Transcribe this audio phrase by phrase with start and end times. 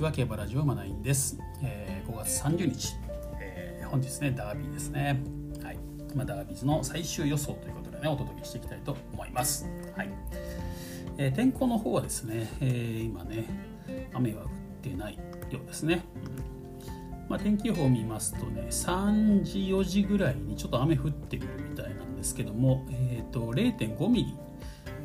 [0.00, 2.96] ちは競馬ラジオマナインです、えー、5月30日、
[3.38, 5.20] えー、本日ねダービーですね。
[5.62, 5.78] はい、
[6.14, 9.68] まあ、ダービーズの最終予想ということでねお届けしていきたいと思います。
[9.94, 10.08] はい、
[11.18, 13.44] えー、天候の方はですね、えー、今ね
[14.14, 14.48] 雨は降っ
[14.80, 15.16] てない
[15.50, 16.02] ようですね、
[17.28, 24.34] まあ、天気予報を見ますとね3時4時ぐらいにちょっと雨降ってくるみたいなんですけども、えーと、と0.5ミリ。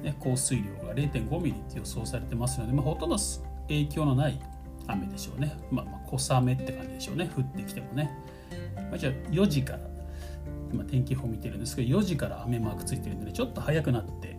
[0.03, 3.17] ね、降水量が0.5ミリって予想されてますので、まあ、ほとんど
[3.67, 4.39] 影響のない
[4.87, 5.57] 雨でしょうね。
[5.71, 7.29] まあ、まあ小雨って感じでしょうね。
[7.35, 8.11] 降ってきてもね。
[8.89, 9.79] まあ、じゃあ4時から、
[10.71, 14.37] 今天気予報見てるんですけど、4時から雨マークついてるんでね、ちょっと早くなって、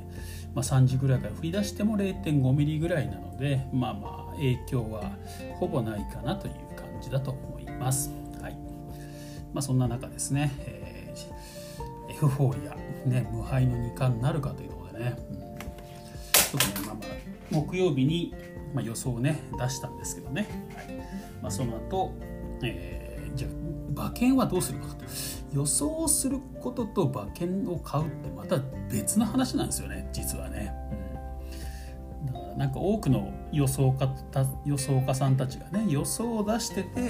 [0.54, 5.12] まあ、3時ぐらいから降り出しても0.5ミリぐらいなので、まあまあ影響は
[5.58, 8.10] ほぼないかなという感じだと思います。
[8.40, 8.54] はい。
[9.52, 12.74] まあそんな中ですね、えー、エフフォーリア、
[13.06, 15.44] ね、無敗の2冠なるかというところでね、うん、ちょ
[16.56, 17.06] っとね、まあまあ
[17.50, 18.34] 木曜日に
[18.74, 20.86] まあ、予想をね出したんですけどね、はい
[21.42, 22.12] まあ、その後、
[22.62, 23.50] えー、じゃあ
[23.90, 25.04] 馬券はどうするかと。
[25.56, 28.58] 予想することと馬券を買うってまた
[28.90, 30.70] 別の話なんですよね実はね、
[32.20, 37.00] うん、だからなんか多くの予想家予想家さんたちがね予想を出してて、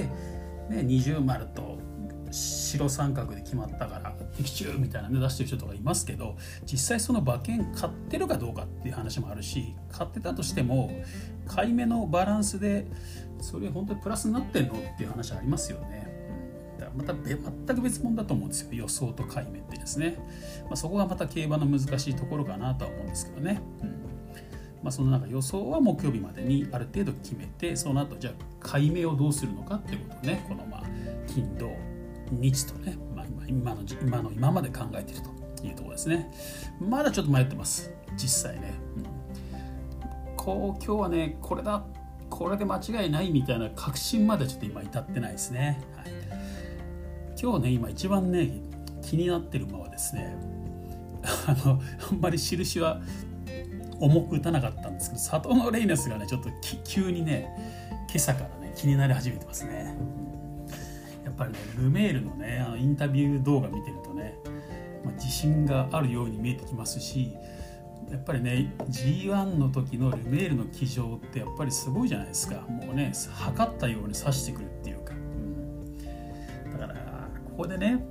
[0.71, 1.79] ね、二重丸と
[2.31, 6.37] 白三角で決まったから的中みたいなね出してる人とかいますけど
[6.71, 10.91] 実際その馬券買ってるかどうかっていう話もあるし買ってたとしても
[11.47, 12.87] 買い目のバランスで
[13.41, 16.07] それ本当にプラスになってんのっていう話ありますよね。
[16.79, 18.69] だからまた全く別物だと思うんですよ。
[18.73, 20.17] 予想と買い目ってですね、
[20.65, 23.61] まあ、そこがまた競馬の難しいところかなとは思うんですけどね。
[23.83, 23.89] うん。
[24.83, 30.45] まあ、その中予想は木曜日までにある程度決めてその後じゃあ買い目をどうするのかっていうことをね。
[30.49, 30.83] このまあ
[31.27, 31.71] 金土
[32.31, 36.31] 日とね、まあ、今の今の今まで考えているというところですね。
[36.81, 37.91] まだちょっと迷ってます。
[38.17, 39.05] 実際ね、うん、
[40.47, 41.83] こう今日はねこれだ
[42.31, 46.13] これで間違いないみたいな確信までちょっと今至ってないですね、はい、
[47.41, 48.61] 今日ね今一番ね
[49.03, 50.37] 気になってる馬はですね
[51.49, 51.81] あの
[52.13, 53.01] あんまり印は
[53.99, 56.49] 重く打たなかったんですけど佐藤のレイナスがねちょっと
[56.85, 57.49] 急にね
[58.09, 59.97] 今朝からね気になり始めてますね。
[61.25, 64.39] やっぱりねルメールのねあのインタビュー動画見てるとね、
[65.05, 67.33] まあ、自信があるように見えてきますし
[68.11, 72.61] やっぱりね G1 の時のルメールの騎乗ってやっぱりすごいじゃないですか。
[72.69, 76.95] もうね測ったように刺してくるっていうか、うん、だから
[77.51, 78.05] ここでね、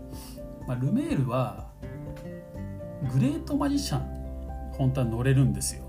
[0.67, 1.69] まあ、ルメールは
[3.13, 5.83] グレートマジシャン本当は乗れるんですよ。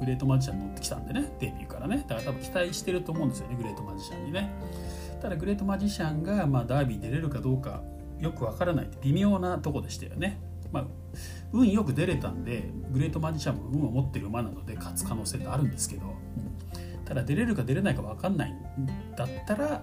[0.00, 2.04] グレートマジシャン乗ってきたんでねデビューからね。
[2.08, 4.50] だから多分期待してると思うんですよねグレートマジシャンにね。
[5.22, 7.82] ただグレートマジシャンが、まあ、ダービーに出れるかどうか
[8.18, 10.38] よくわからない微妙なとこでしたよね。
[10.74, 10.86] まあ、
[11.52, 16.02] 運よく出れたんでグレートマジシャンも運を持ってる馬なので勝つ可能性ってあるんですけど、
[17.04, 18.56] ただ出れるか出れないか分かんないん
[19.16, 19.82] だったら、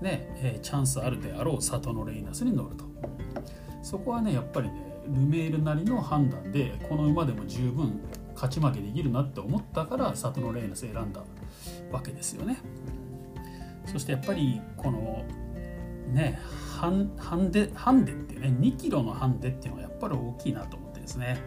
[0.00, 2.84] ねえ、チャンスあるであろうサトノレイナスに乗ると
[3.82, 4.74] そこはねやっぱりね
[5.08, 8.00] ルメールなりの判断でこの馬でも十分
[8.34, 11.24] 勝ち負けできるなって思ったからサトノレイナス選んだ
[11.90, 12.58] わけですよね。
[13.86, 15.24] そしてやっぱりこの
[16.08, 16.38] ね
[16.76, 21.38] ハンハンデハンデっていうね2キロのハンデっていうのはやっぱり大きいなと思ってですね。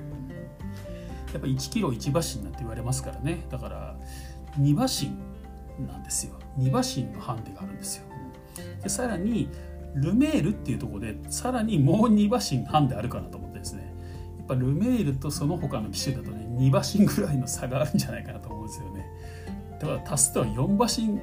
[1.33, 3.45] やっぱ1キロ1馬身なんて言われますからね。
[3.49, 3.97] だから
[4.59, 5.11] 2馬身
[5.85, 6.35] なんですよ。
[6.57, 8.05] 2馬身のハンデがあるんですよ。
[8.81, 9.49] でさらに
[9.95, 13.93] ルメールっていうところでさらにもう2馬身ハンデあるかなと思ってですね。
[14.37, 19.05] やっぱルメールとその他の機種だとね2馬身ぐらいの差があるんじゃないかなと思うんですよね。
[19.81, 21.19] だから足すとは4馬身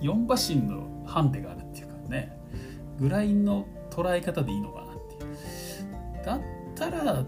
[0.00, 2.37] 4馬身のハンデがあるっていうかね。
[2.98, 6.24] ぐらいの捉え方でいいのかなっていう。
[6.24, 6.40] だっ
[6.74, 7.24] たら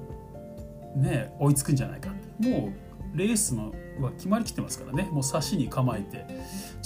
[0.96, 2.72] ね追いつくんじゃないかも
[3.14, 5.08] うレースのは決まりきってますからね。
[5.10, 6.24] もう差しに構えて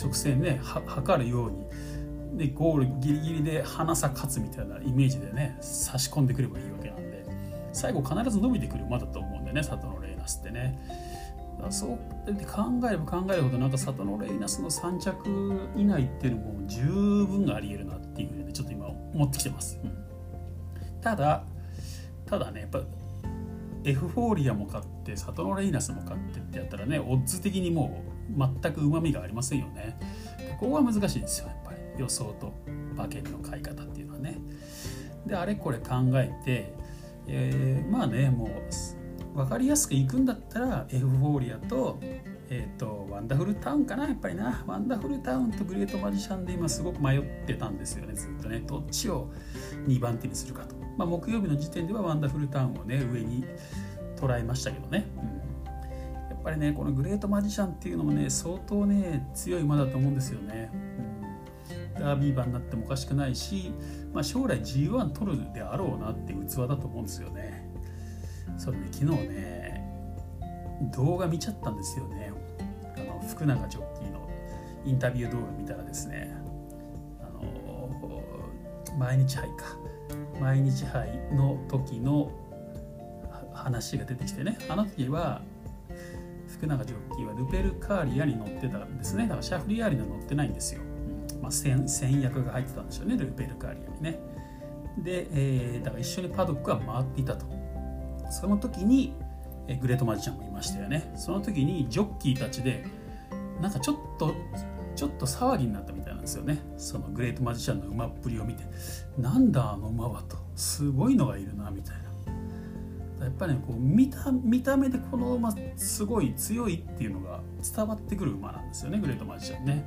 [0.01, 1.67] 直線ね測るように。
[2.39, 7.25] でゴールギリギリで花さ勝つみたいなイメージでね差し込んでくればいいわけなんで。
[7.73, 10.79] 最後必ず伸びてくる馬だと思うんでね佐藤のレーナスってね。
[11.71, 21.45] そうって考えれば考えるほどなんかサトノレイナスの3着以内っていうのも十分ありえるなっていうふうにちょっと今思ってきてます、うん、ただ
[22.27, 22.81] ただねやっぱ
[23.85, 28.03] エフフォーリアも買ってサトノレイナスも買ってってやったらねオッズ的にも
[28.35, 29.99] う全くうまみがありませんよね。
[30.59, 31.79] ここは難しいですよやっぱり。
[31.99, 32.53] 予想と
[32.95, 34.39] 馬券の買い方っていうのはね。
[35.27, 36.75] であれこれ考えて、
[37.27, 38.49] えー、まあねもう
[39.35, 41.99] 分かりやすくいくんだったらエフフォーリアと,、
[42.49, 44.63] えーと、ワンダフルタウンかなやっぱりな。
[44.67, 48.61] ワンダフルタウンとグレートマジシャンで今すごく迷ってたんですよねずっとね。
[48.61, 49.31] どっちを
[49.87, 53.45] 2番手にするかと、まあ、木曜日の時点ではワンダフルタウンをね上に
[54.17, 60.71] 捉えましたけどね、うん、やっぱりねこのグレートマジシャンっていうのもね相当ね強い馬だと思うんですよね。
[61.99, 63.73] ダービー馬になってもおかしくないし、
[64.13, 67.64] まあ、将来 G1 取るであろうなって器だと思うんですよね。
[68.57, 69.85] それね昨日ね
[70.95, 72.33] 動画見ちゃったんですよね。
[72.97, 74.29] あの福永ジョッキーの
[74.85, 76.37] インタビュー動画見たらですね
[77.21, 78.23] あの
[78.99, 79.65] 毎日杯か。
[80.41, 82.31] 毎日杯の時の
[83.53, 85.43] 話が出てきてねあの時は
[86.49, 89.25] 福永ジョッキーはルペルカーリアに乗ってたんですね。
[89.25, 90.83] だからシャフリヤーリには乗ってないんですよ、
[91.41, 94.19] まあ、戦戦役が入ってたんでしょうねルペルカーリアにね。
[94.99, 97.47] で、えー、だから一緒にパドックは回っていたと。
[98.31, 99.15] その時に
[99.81, 101.13] グレートマジシャンもいましたよね。
[101.17, 102.85] その時にジョッキーたちで
[103.61, 104.35] なんかちょっと
[104.97, 106.59] ちょっと騒ぎになったみたいなんですよね。
[106.77, 108.65] そのグレートマジシャンの馬っぷりを見て。
[109.19, 110.37] なんだあの馬はと。
[110.57, 112.05] すごいのがいるなみたいな。
[113.25, 117.41] やっぱりねこう見た見た目でこの馬すごい強いっていうのが
[117.75, 119.85] 伝わってくる馬なんですよねグレートマジシャンね、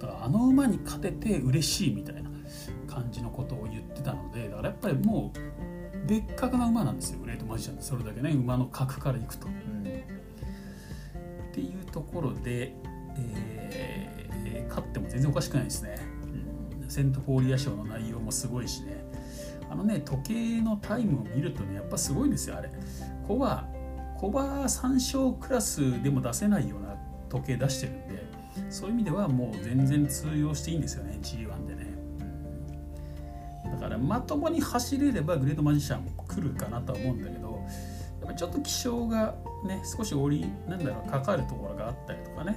[0.00, 2.30] だからあの馬に勝てて嬉しいみたいな
[2.86, 5.38] 感じのことを言ってたのでだからやっぱりもう
[6.06, 8.30] 別格な馬なんですよグレートマジシャンそれだけね。
[8.30, 12.74] 馬の格からいくと、うん、っていうところで、
[13.16, 15.96] えー、勝っても全然おかしくないですね、
[16.82, 19.04] うん、セント・フォーリア賞の内容もすごいしね。
[19.70, 22.70] あのね時計のタイムを見るとねやっぱすごいですよあれ。
[23.26, 23.66] コバ
[24.18, 26.96] コバ3勝クラスでも出せないような
[27.28, 28.24] 時計出してるんで
[28.70, 31.86] そういう意味ではもう全然通用していいんですよね G1 でね、
[33.84, 37.64] からまともに走れればグレートマジシャン来るかなとは思うんだけど
[38.20, 39.34] やっぱちょっと気象が
[39.64, 42.56] ね少し折りなんだろうかかるところがあったりとかね。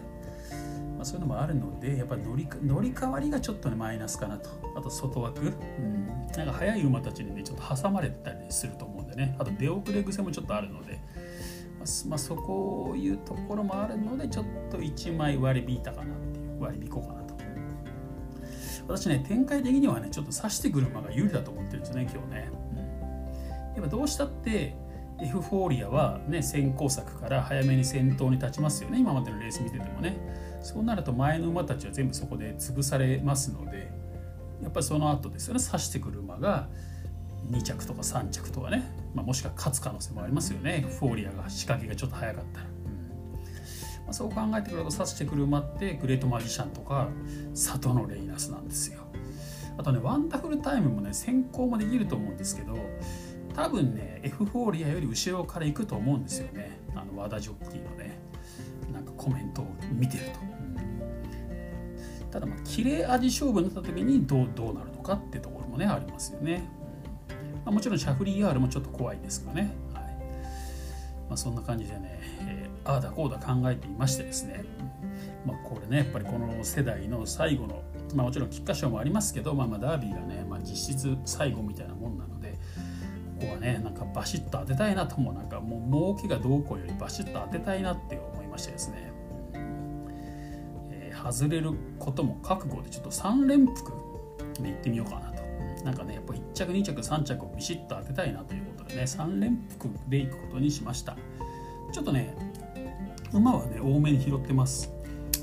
[0.96, 4.50] まあ、そういうのもあるのでやっぱり乗り乗り換わりがちょっとねマイナスかなと。
[4.76, 9.36] あと外枠、うん、なんか速い馬たちにねちょっと挟まれたりすると思うんでね。
[9.38, 10.94] あと出遅れ癖もちょっとあるので、
[11.78, 16.48] まあ、まあ、そこいうところもあるのでちょっと1枚割り引いたかなっていう。
[16.60, 17.27] 割り引こうかなと
[18.88, 24.76] 私ね展開的にはねちょっと刺してくる馬が有利だと思ってるんですよね今日ね、うん、やっぱどうしたって
[25.20, 30.18] エフフォーリアはね先行策から早めに先頭に立ちますよね今までのレース見ててもね。
[30.62, 33.92] そうなると前の馬たちは全部そこで潰されますので
[34.62, 36.68] やっぱりその後ですよね刺してくる馬が
[37.52, 40.86] 2着とか3着とかね、まあ、もしくは勝つ可能性もありますよね。
[41.00, 42.66] フォーリアが仕掛けがちょっと早かったら、
[44.08, 47.10] まあ、そう考えてくると刺してくる馬ってグレートマジシャンとか
[47.54, 49.02] サトノレイナスなんですよ。
[49.78, 52.78] あとねワンダフルタウンもね先行もできると思うんですけど
[53.54, 56.80] 多分ねエフフォーリアより後ろから行くと思うんですよね。
[56.96, 58.18] あの和田ジョッキーのね
[58.94, 60.40] なんかコメントを見てると。
[62.32, 66.64] ただまあ切れ味勝負になった時にどうどうなるのかってところもねありますよね、
[67.66, 70.04] まあ、もちろんシャフリー R もちょっと怖いですけどね、はい。
[71.30, 72.57] まあ、そんな感じでね、えー、
[72.88, 74.64] ああだこうだ考えていましてですね、
[75.46, 77.84] まあ、これねやっぱりこの世代の最後の
[78.16, 82.54] まあ、もちろん菊花賞もありますけど、まあ、まあダービーがね、まあ、実質最後みたいなもんなので
[83.40, 89.12] ここはねなんかバシッと当てたいなともなんかもう儲けがどうこうよりバシッと当てたいなって思いましてですね
[90.90, 93.92] え外れることも覚悟でちょっと3連複
[94.62, 95.38] でいってみようかなと。
[95.84, 101.16] なんかね、やっぱ1着、2着、3着をビシッと当てたいなということでね、3連複でいくことにしました。
[101.92, 102.36] ちょっとね、
[103.34, 104.92] 馬はね、多めに拾ってます。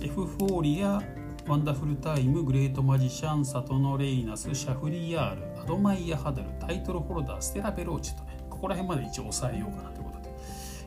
[0.00, 1.02] エフフォーリア、
[1.46, 10.30] ワンダフルタウン、グレートマジシャン、サトノレイナス、シャフリヤール、アドマイヤハダル、タイトルホルダー、ステラヴェローチェとね、ここら辺まで一応抑えようかなということで、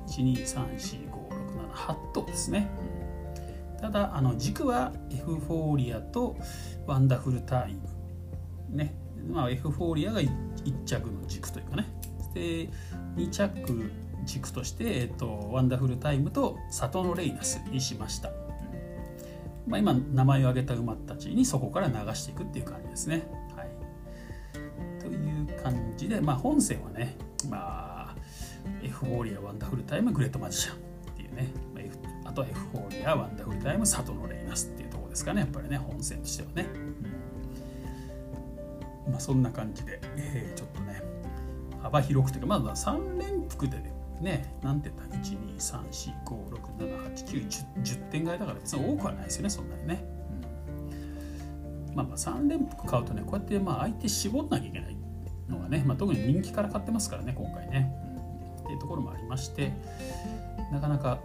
[0.07, 1.37] 1、2、3、4、5、6、
[1.69, 2.67] 7、8頭ですね。
[3.79, 6.35] ただあの軸はエフフォーリアと
[6.87, 8.75] ワンダフルタウン。
[8.75, 8.95] ね。
[9.31, 10.29] まあエフフォーリアが 1,
[10.85, 11.85] 着の軸というかね。
[12.33, 12.69] で
[13.15, 13.91] 2着
[14.27, 18.29] 軸として、えっと、ワンダフルタウンとサトノレイナスにしました、
[19.65, 23.69] まあ、今名前を挙げた馬たちにそこから流していくっていう感じですね、はい、
[25.01, 27.17] という感じで、まあ、本線はね、
[27.49, 28.15] まあ、
[28.83, 30.79] エフフォーリアワンダフルタウングレートマジシャンっ
[31.15, 31.81] ていうねま
[32.25, 36.65] あ、あとエフフォーリア、ワンダフルタウン、サトノレイナスっていうところですかね、やっぱりね、本線としてはね。
[39.05, 41.01] うん、まあ、そんな感じで、えー、ちょっとね、
[41.81, 43.93] 幅広くというか、まずは3連複でね、
[44.61, 45.15] なんて言った？
[45.15, 50.03] ら、1、2、3、4、5、6、7、8、9、10, 10点買いだから別に多くはないですよね、そんなにね。
[51.89, 54.97] うん、まあまあ3連複買うとね、こうやってまあ相手絞んなきゃいけない
[55.49, 57.93] のがね、まあ、特に人気から買ってますからね、今回ね。
[58.59, 59.71] うん、っていうところもありまして、
[60.71, 61.19] なかなか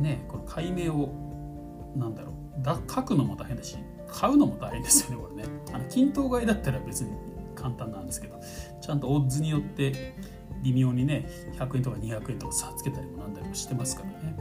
[0.00, 3.76] ねこの解明をなんだろうだ書くのも大変だし
[4.08, 7.12] 買うのも大変ですよねこれねあの均等買いだったら別に
[7.54, 8.40] 簡単なんですけど
[8.80, 10.16] ちゃんとオッズによって
[10.62, 14.36] 微妙にね100円とか200円とか差つけたりもなんだりもしてますからね。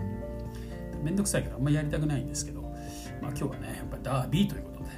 [1.03, 2.73] 面倒くさいからあんまりやりたくないんですけど、まあ、
[3.21, 4.89] 今日はねやっぱりダービーということで、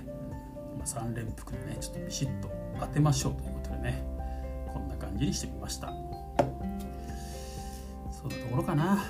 [0.78, 2.50] まあ、3連複でねちょっとビシッと
[2.80, 4.04] 当てましょうということでね
[4.74, 5.94] こんな感じにしてみました。
[8.12, 9.06] そんなところかな。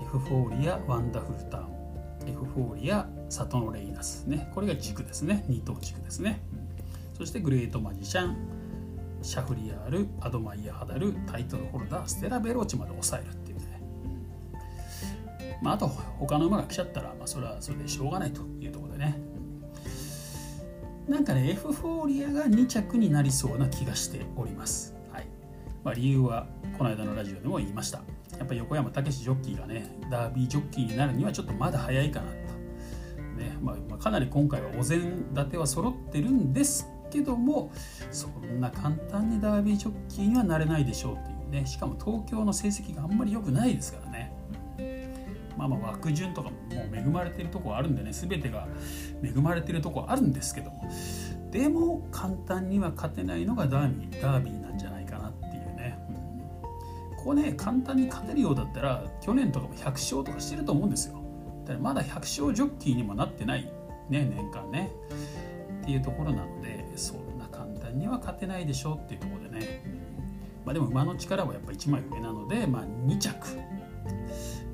[0.00, 2.28] エフフォーリアワンダフルタウン。
[2.28, 4.50] エフフォーリアサトノレイナスね。
[4.54, 5.44] これが軸ですね。
[5.48, 6.40] 2頭軸ですね、
[7.16, 8.61] そしてグレートマジシャン。
[9.22, 13.82] シャフリヤールアドマイヤハダルタイトルホルダーステラヴェローチェまで抑えるっていうね、
[15.62, 19.20] まあ、あと他の馬が来ちゃったら、まあ、それはそれでしょうがないというところでね。
[21.08, 25.26] なんかねエフフォーリアが2着になりそうな気がしております、はい。
[25.82, 26.46] まあ、理由は
[26.78, 28.02] この間のラジオでも言いました。
[28.38, 32.36] やっぱ横山武史ジョッキーがねダービージョッキーになるにはちょっとまだ早いかなと、
[33.38, 33.56] ね。
[33.60, 37.70] まあ、かなり今回はお膳立ては揃ってるんですけども
[38.10, 41.66] そんな簡単にダービージョッキーにはなれないでしょうっていうね。
[41.66, 44.32] しかも東京の成績があんまり良くないですからね。
[45.56, 48.12] まあまあ枠順とかももう恵まれてるとこあるんでね。
[48.12, 48.66] 全てが
[49.22, 50.88] 恵まれてるとこあるんですけども。
[51.50, 55.98] でも簡単には勝てないのがダービーダービーなんじゃないかなっていうね、
[57.10, 61.22] うん、ここね簡単に勝てるようだったら去年とかも100勝とかしてると思うんですよ。
[61.64, 63.70] だからまだ100勝ジョッキーにもなってない
[64.08, 64.90] ね年間ね。
[65.82, 69.82] っていうところなのでそんな簡単には勝てないでしょうっていうところでね、
[70.64, 73.58] まあ、でも馬の力はやっぱ1枚上なので、まあ、2着。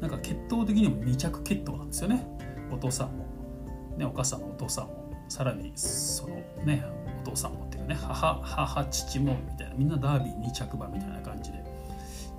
[0.00, 2.26] なんか血統的にも2着血統なんですよね。
[2.70, 3.26] お父さんも、
[3.96, 5.08] ね、お母さんのお父さんも。
[5.28, 6.82] さらにそのね
[7.22, 9.74] お父さんもっていうかね母母父もみたいな。
[9.74, 11.58] みんなダービー2着馬みたいな感じで。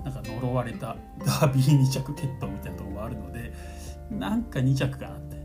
[0.04, 3.52] なんか呪われたダービー2着血統みたいなところがあるので
[4.10, 5.40] なんか2着かなって。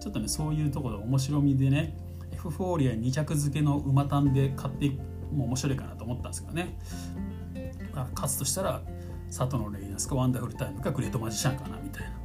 [0.00, 1.94] ちょっとねそういうところで面白みでね
[2.40, 4.88] フフォーリア2着付けの馬単で買って
[5.30, 6.78] も面白いかなと思ったんですけどね、
[7.94, 8.80] まあ、勝つとしたら
[9.28, 12.16] 佐藤のレイナスかワンダフルタイムかグレートマジシャンかなみたいな、うん、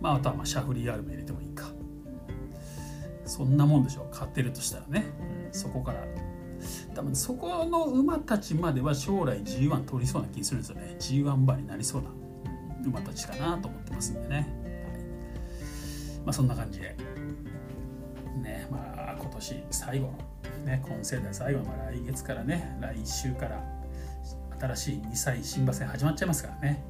[0.00, 1.66] まああとはまあシャフリヤールも入れてもいいか。
[3.24, 4.08] そんなもんでしょう。
[4.10, 5.06] 勝ってるとしたらね、
[5.46, 6.04] うん、そこから。
[6.94, 10.96] 多分そこの馬たちまでは将来 G1 取りそうな気するんですよね。
[10.98, 12.10] G1 馬になりそうな
[12.84, 14.46] 馬たちかなと思ってますんでね、はい。
[16.24, 16.96] まあ、そんな感じで。
[18.40, 20.12] ねまあ今年最後の
[20.64, 23.62] ね今世代最後の、まあ、来月からね来週から
[24.60, 26.84] 新しい2歳新馬戦始まっちゃいますからね、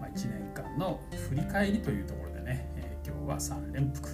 [0.00, 4.10] まあ、1年間の振り返りというところでね、えー、今日は3連複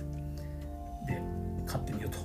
[1.07, 1.21] で
[1.67, 2.19] 勝ってみようと。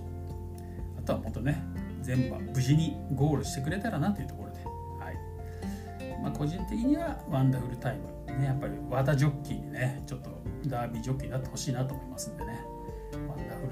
[0.99, 1.63] あとはもっとね
[2.01, 4.59] 全部は無事にゴールしてくれたらなというところで、
[5.03, 6.21] はい。
[6.21, 10.29] まあ、個人的にはワンダフルタイム、ね、やっぱり和田ジョッキーにねちょっと
[10.67, 12.70] ダービージョッキーになってほしいなと思いますんでね。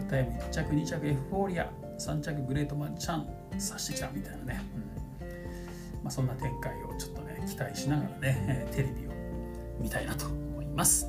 [0.10, 4.62] タイム1着2着エフフォーリア3着グレートマンチャン察してきたみたいなね、
[5.22, 6.04] うん。
[6.04, 9.12] まあ、そんな展開をちょっとね期待しながらねテレビを
[9.80, 11.08] 見たいなと思います。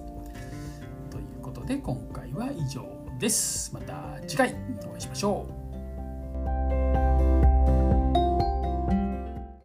[1.11, 2.85] ということで今回は以上
[3.19, 3.73] です。
[3.75, 4.54] また次回
[4.85, 5.60] お会いしましょう。